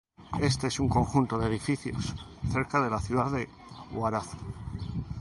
Este 0.41 0.65
es 0.65 0.79
un 0.79 0.89
conjunto 0.89 1.37
de 1.37 1.45
edificios, 1.45 2.15
cerca 2.51 2.81
de 2.81 2.89
la 2.89 2.99
ciudad 2.99 3.29
de 3.31 3.47
Huaraz. 3.91 4.31